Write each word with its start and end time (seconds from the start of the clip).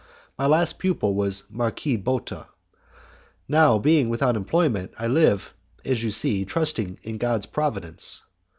My 0.35 0.47
last 0.47 0.79
pupil 0.79 1.13
was 1.13 1.41
the 1.41 1.53
Marquis 1.57 1.95
Botta. 1.95 2.47
Now 3.47 3.77
being 3.77 4.09
without 4.09 4.35
employment 4.35 4.93
I 4.97 5.05
live, 5.05 5.53
as 5.85 6.01
you 6.01 6.09
see, 6.09 6.43
trusting 6.43 6.97
in 7.03 7.19
God's 7.19 7.45
providence. 7.45 8.23